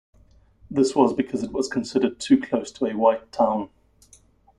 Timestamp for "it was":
1.43-1.67